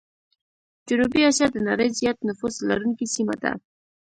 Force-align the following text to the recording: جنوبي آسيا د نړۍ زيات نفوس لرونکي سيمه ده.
جنوبي 0.87 1.21
آسيا 1.29 1.47
د 1.51 1.57
نړۍ 1.69 1.89
زيات 1.99 2.17
نفوس 2.27 2.55
لرونکي 2.69 3.07
سيمه 3.15 3.35
ده. 3.43 3.51